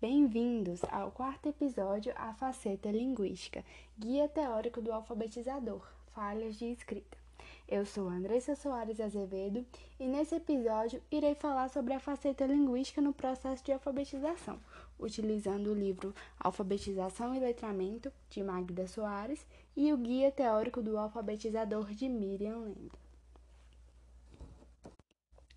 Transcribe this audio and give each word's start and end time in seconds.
Bem-vindos 0.00 0.84
ao 0.92 1.10
quarto 1.10 1.48
episódio 1.48 2.12
A 2.14 2.32
Faceta 2.32 2.88
Linguística, 2.88 3.64
Guia 3.98 4.28
Teórico 4.28 4.80
do 4.80 4.92
Alfabetizador, 4.92 5.84
Falhas 6.14 6.56
de 6.56 6.66
Escrita. 6.66 7.18
Eu 7.66 7.84
sou 7.84 8.08
Andressa 8.08 8.54
Soares 8.54 9.00
Azevedo 9.00 9.66
e 9.98 10.06
nesse 10.06 10.36
episódio 10.36 11.02
irei 11.10 11.34
falar 11.34 11.68
sobre 11.68 11.94
a 11.94 11.98
faceta 11.98 12.46
linguística 12.46 13.00
no 13.00 13.12
processo 13.12 13.64
de 13.64 13.72
alfabetização, 13.72 14.60
utilizando 15.00 15.72
o 15.72 15.74
livro 15.74 16.14
Alfabetização 16.38 17.34
e 17.34 17.40
Letramento, 17.40 18.12
de 18.30 18.40
Magda 18.40 18.86
Soares, 18.86 19.44
e 19.76 19.92
o 19.92 19.96
Guia 19.96 20.30
Teórico 20.30 20.80
do 20.80 20.96
Alfabetizador, 20.96 21.86
de 21.90 22.08
Miriam 22.08 22.60
Lenda. 22.60 23.07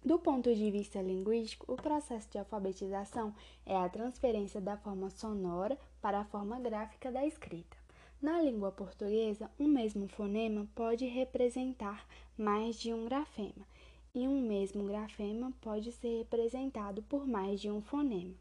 Do 0.03 0.17
ponto 0.17 0.53
de 0.53 0.71
vista 0.71 0.99
linguístico, 0.99 1.71
o 1.71 1.75
processo 1.75 2.27
de 2.31 2.39
alfabetização 2.39 3.35
é 3.63 3.77
a 3.77 3.87
transferência 3.87 4.59
da 4.59 4.75
forma 4.75 5.11
sonora 5.11 5.77
para 6.01 6.19
a 6.19 6.25
forma 6.25 6.59
gráfica 6.59 7.11
da 7.11 7.23
escrita. 7.23 7.77
Na 8.19 8.41
língua 8.41 8.71
portuguesa, 8.71 9.51
um 9.59 9.67
mesmo 9.67 10.07
fonema 10.07 10.67
pode 10.73 11.05
representar 11.05 12.03
mais 12.35 12.79
de 12.79 12.91
um 12.91 13.05
grafema, 13.05 13.67
e 14.13 14.27
um 14.27 14.41
mesmo 14.41 14.85
grafema 14.85 15.53
pode 15.61 15.91
ser 15.91 16.17
representado 16.17 17.03
por 17.03 17.27
mais 17.27 17.61
de 17.61 17.69
um 17.69 17.79
fonema. 17.79 18.33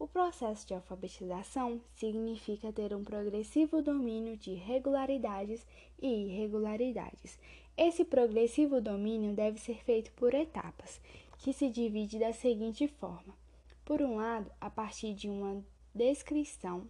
O 0.00 0.08
processo 0.08 0.66
de 0.66 0.72
alfabetização 0.72 1.78
significa 1.92 2.72
ter 2.72 2.94
um 2.94 3.04
progressivo 3.04 3.82
domínio 3.82 4.34
de 4.34 4.54
regularidades 4.54 5.66
e 6.00 6.08
irregularidades. 6.24 7.38
Esse 7.76 8.02
progressivo 8.02 8.80
domínio 8.80 9.34
deve 9.34 9.60
ser 9.60 9.84
feito 9.84 10.10
por 10.12 10.32
etapas, 10.32 10.98
que 11.40 11.52
se 11.52 11.68
divide 11.68 12.18
da 12.18 12.32
seguinte 12.32 12.88
forma: 12.88 13.36
por 13.84 14.00
um 14.00 14.16
lado, 14.16 14.50
a 14.58 14.70
partir 14.70 15.12
de 15.12 15.28
uma 15.28 15.62
descrição 15.94 16.88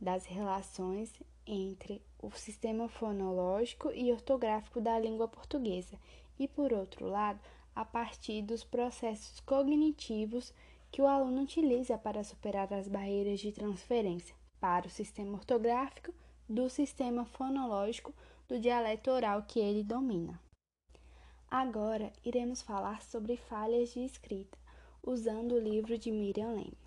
das 0.00 0.24
relações 0.24 1.12
entre 1.46 2.00
o 2.18 2.30
sistema 2.30 2.88
fonológico 2.88 3.92
e 3.92 4.10
ortográfico 4.10 4.80
da 4.80 4.98
língua 4.98 5.28
portuguesa, 5.28 6.00
e 6.38 6.48
por 6.48 6.72
outro 6.72 7.06
lado, 7.06 7.38
a 7.76 7.84
partir 7.84 8.40
dos 8.40 8.64
processos 8.64 9.40
cognitivos 9.40 10.54
que 10.94 11.02
o 11.02 11.08
aluno 11.08 11.42
utiliza 11.42 11.98
para 11.98 12.22
superar 12.22 12.72
as 12.72 12.86
barreiras 12.86 13.40
de 13.40 13.50
transferência 13.50 14.32
para 14.60 14.86
o 14.86 14.90
sistema 14.90 15.32
ortográfico 15.32 16.14
do 16.48 16.70
sistema 16.70 17.24
fonológico 17.24 18.14
do 18.46 18.60
dialeto 18.60 19.10
oral 19.10 19.42
que 19.42 19.58
ele 19.58 19.82
domina. 19.82 20.40
Agora 21.50 22.12
iremos 22.24 22.62
falar 22.62 23.02
sobre 23.02 23.36
falhas 23.36 23.88
de 23.88 24.04
escrita, 24.04 24.56
usando 25.02 25.56
o 25.56 25.60
livro 25.60 25.98
de 25.98 26.12
Miriam 26.12 26.50
Leme. 26.50 26.78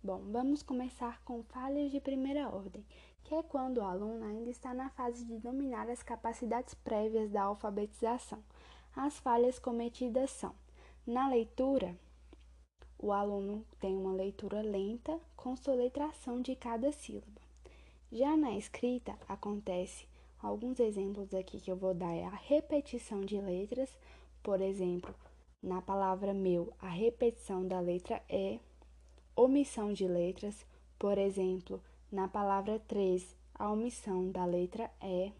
Bom, 0.00 0.20
vamos 0.30 0.62
começar 0.62 1.20
com 1.24 1.42
falhas 1.42 1.90
de 1.90 2.00
primeira 2.00 2.48
ordem, 2.48 2.86
que 3.24 3.34
é 3.34 3.42
quando 3.42 3.78
o 3.78 3.84
aluno 3.84 4.24
ainda 4.24 4.48
está 4.48 4.72
na 4.72 4.90
fase 4.90 5.24
de 5.24 5.40
dominar 5.40 5.90
as 5.90 6.04
capacidades 6.04 6.74
prévias 6.74 7.32
da 7.32 7.42
alfabetização. 7.42 8.38
As 8.94 9.18
falhas 9.18 9.58
cometidas 9.58 10.30
são: 10.30 10.54
na 11.04 11.28
leitura, 11.28 11.98
o 12.98 13.12
aluno 13.12 13.64
tem 13.78 13.94
uma 13.96 14.12
leitura 14.12 14.62
lenta 14.62 15.20
com 15.36 15.54
soletração 15.56 16.40
de 16.40 16.56
cada 16.56 16.90
sílaba. 16.92 17.40
Já 18.10 18.36
na 18.36 18.56
escrita, 18.56 19.18
acontece 19.28 20.06
alguns 20.42 20.80
exemplos 20.80 21.34
aqui 21.34 21.60
que 21.60 21.70
eu 21.70 21.76
vou 21.76 21.92
dar. 21.92 22.14
É 22.14 22.24
a 22.24 22.30
repetição 22.30 23.20
de 23.20 23.40
letras, 23.40 23.90
por 24.42 24.60
exemplo, 24.60 25.14
na 25.62 25.82
palavra 25.82 26.32
meu, 26.32 26.72
a 26.80 26.88
repetição 26.88 27.66
da 27.66 27.80
letra 27.80 28.22
E, 28.30 28.60
omissão 29.34 29.92
de 29.92 30.06
letras, 30.06 30.64
por 30.98 31.18
exemplo, 31.18 31.82
na 32.10 32.28
palavra 32.28 32.78
três, 32.88 33.36
a 33.54 33.70
omissão 33.70 34.30
da 34.30 34.44
letra 34.44 34.90
E, 35.02 35.32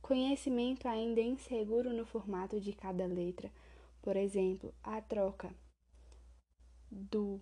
conhecimento 0.00 0.88
ainda 0.88 1.20
inseguro 1.20 1.92
no 1.92 2.06
formato 2.06 2.60
de 2.60 2.72
cada 2.72 3.06
letra, 3.06 3.50
por 4.00 4.16
exemplo, 4.16 4.72
a 4.82 5.00
troca 5.00 5.52
do 6.90 7.40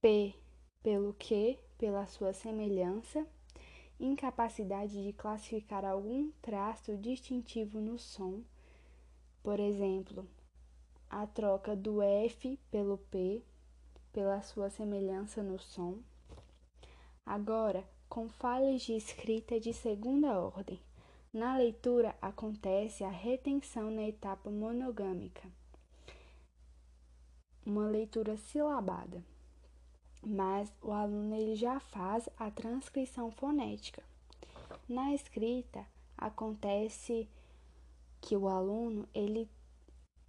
P 0.00 0.34
pelo 0.82 1.14
Q, 1.14 1.58
pela 1.76 2.06
sua 2.06 2.32
semelhança, 2.32 3.26
incapacidade 3.98 5.02
de 5.02 5.12
classificar 5.12 5.84
algum 5.84 6.30
traço 6.42 6.96
distintivo 6.96 7.80
no 7.80 7.98
som, 7.98 8.42
por 9.42 9.58
exemplo, 9.58 10.28
a 11.10 11.26
troca 11.26 11.74
do 11.74 12.02
F 12.02 12.58
pelo 12.70 12.98
P, 12.98 13.42
pela 14.12 14.40
sua 14.42 14.70
semelhança 14.70 15.42
no 15.42 15.58
som. 15.58 15.98
Agora, 17.24 17.84
com 18.08 18.28
falhas 18.28 18.82
de 18.82 18.92
escrita 18.92 19.58
de 19.58 19.72
segunda 19.72 20.38
ordem. 20.38 20.80
Na 21.32 21.56
leitura 21.56 22.16
acontece 22.22 23.04
a 23.04 23.10
retenção 23.10 23.90
na 23.90 24.04
etapa 24.04 24.50
monogâmica 24.50 25.50
uma 27.66 27.88
leitura 27.88 28.36
silabada, 28.36 29.22
mas 30.24 30.72
o 30.80 30.92
aluno 30.92 31.34
ele 31.34 31.56
já 31.56 31.80
faz 31.80 32.28
a 32.38 32.50
transcrição 32.50 33.30
fonética. 33.32 34.02
Na 34.88 35.12
escrita 35.12 35.84
acontece 36.16 37.28
que 38.20 38.36
o 38.36 38.48
aluno 38.48 39.08
ele 39.12 39.50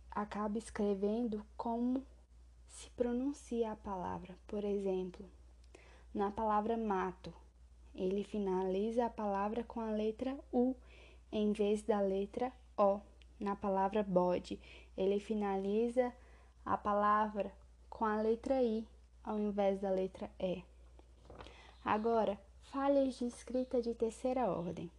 acaba 0.09 0.57
escrevendo 0.57 1.45
como 1.55 2.03
se 2.67 2.89
pronuncia 2.91 3.71
a 3.71 3.75
palavra. 3.75 4.35
Por 4.47 4.63
exemplo, 4.63 5.25
na 6.13 6.31
palavra 6.31 6.75
mato, 6.75 7.31
ele 7.93 8.23
finaliza 8.23 9.05
a 9.05 9.09
palavra 9.09 9.63
com 9.63 9.79
a 9.79 9.91
letra 9.91 10.37
U 10.51 10.75
em 11.31 11.51
vez 11.53 11.83
da 11.83 11.99
letra 11.99 12.51
O. 12.75 12.99
Na 13.39 13.55
palavra 13.55 14.01
bode, 14.01 14.59
ele 14.97 15.19
finaliza 15.19 16.11
a 16.67 16.77
palavra 16.77 17.49
com 17.89 18.03
a 18.03 18.21
letra 18.21 18.61
I 18.61 18.85
ao 19.23 19.39
invés 19.39 19.79
da 19.79 19.89
letra 19.89 20.29
E. 20.37 20.61
Agora, 21.83 22.37
falhas 22.63 23.15
de 23.15 23.25
escrita 23.25 23.81
de 23.81 23.95
terceira 23.95 24.45
ordem. 24.47 24.91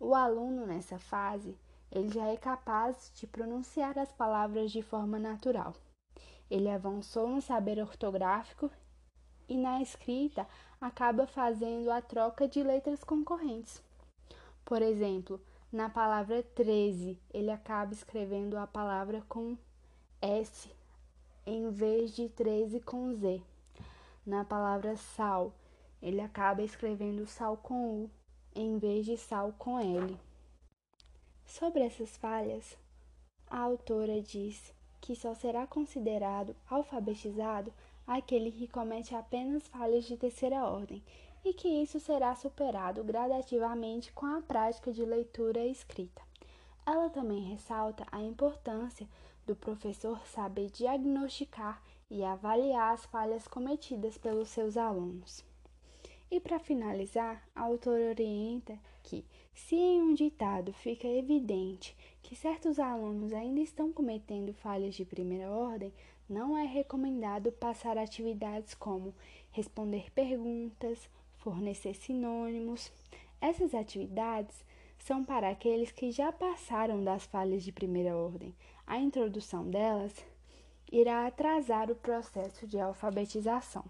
O 0.00 0.14
aluno 0.14 0.66
nessa 0.66 0.98
fase, 0.98 1.54
ele 1.92 2.08
já 2.08 2.26
é 2.28 2.36
capaz 2.38 3.12
de 3.14 3.26
pronunciar 3.26 3.98
as 3.98 4.10
palavras 4.10 4.72
de 4.72 4.80
forma 4.80 5.18
natural. 5.18 5.74
Ele 6.50 6.70
avançou 6.70 7.28
no 7.28 7.42
saber 7.42 7.78
ortográfico 7.78 8.70
e 9.46 9.56
na 9.58 9.82
escrita 9.82 10.48
acaba 10.80 11.26
fazendo 11.26 11.90
a 11.90 12.00
troca 12.00 12.48
de 12.48 12.62
letras 12.62 13.04
concorrentes. 13.04 13.82
Por 14.64 14.80
exemplo, 14.80 15.38
na 15.70 15.90
palavra 15.90 16.42
13, 16.42 17.20
ele 17.34 17.50
acaba 17.50 17.92
escrevendo 17.92 18.56
a 18.56 18.66
palavra 18.66 19.22
com 19.28 19.58
S 20.22 20.75
em 21.46 21.70
vez 21.70 22.14
de 22.14 22.28
13 22.28 22.80
com 22.80 23.14
Z. 23.14 23.40
Na 24.26 24.44
palavra 24.44 24.96
sal, 24.96 25.52
ele 26.02 26.20
acaba 26.20 26.62
escrevendo 26.62 27.24
sal 27.24 27.56
com 27.56 28.02
U 28.02 28.10
em 28.52 28.76
vez 28.78 29.06
de 29.06 29.16
sal 29.16 29.54
com 29.56 29.78
L. 29.78 30.18
Sobre 31.46 31.84
essas 31.84 32.16
falhas, 32.16 32.76
a 33.48 33.60
autora 33.60 34.20
diz 34.20 34.72
que 35.00 35.14
só 35.14 35.34
será 35.34 35.66
considerado 35.68 36.56
alfabetizado 36.68 37.72
aquele 38.04 38.50
que 38.50 38.66
comete 38.66 39.14
apenas 39.14 39.68
falhas 39.68 40.04
de 40.04 40.16
terceira 40.16 40.64
ordem 40.64 41.00
e 41.44 41.54
que 41.54 41.68
isso 41.68 42.00
será 42.00 42.34
superado 42.34 43.04
gradativamente 43.04 44.12
com 44.12 44.26
a 44.26 44.42
prática 44.42 44.92
de 44.92 45.04
leitura 45.04 45.60
e 45.60 45.70
escrita. 45.70 46.25
Ela 46.86 47.10
também 47.10 47.40
ressalta 47.40 48.06
a 48.12 48.22
importância 48.22 49.08
do 49.44 49.56
professor 49.56 50.24
saber 50.26 50.70
diagnosticar 50.70 51.82
e 52.08 52.22
avaliar 52.22 52.94
as 52.94 53.04
falhas 53.04 53.48
cometidas 53.48 54.16
pelos 54.16 54.48
seus 54.50 54.76
alunos. 54.76 55.44
E 56.30 56.40
para 56.40 56.60
finalizar, 56.60 57.42
a 57.54 57.62
autora 57.62 58.10
orienta 58.10 58.78
que, 59.02 59.24
se 59.52 59.74
em 59.74 60.00
um 60.00 60.14
ditado 60.14 60.72
fica 60.72 61.06
evidente 61.06 61.96
que 62.22 62.34
certos 62.34 62.78
alunos 62.78 63.32
ainda 63.32 63.60
estão 63.60 63.92
cometendo 63.92 64.52
falhas 64.52 64.94
de 64.94 65.04
primeira 65.04 65.50
ordem, 65.50 65.92
não 66.28 66.56
é 66.56 66.64
recomendado 66.64 67.52
passar 67.52 67.96
atividades 67.96 68.74
como 68.74 69.14
responder 69.52 70.10
perguntas, 70.12 71.08
fornecer 71.36 71.94
sinônimos. 71.94 72.92
Essas 73.40 73.74
atividades 73.74 74.64
são 75.06 75.24
para 75.24 75.48
aqueles 75.48 75.92
que 75.92 76.10
já 76.10 76.32
passaram 76.32 77.04
das 77.04 77.24
falhas 77.24 77.62
de 77.62 77.70
primeira 77.70 78.16
ordem. 78.16 78.52
A 78.84 78.98
introdução 78.98 79.70
delas 79.70 80.12
irá 80.90 81.28
atrasar 81.28 81.92
o 81.92 81.94
processo 81.94 82.66
de 82.66 82.76
alfabetização. 82.80 83.84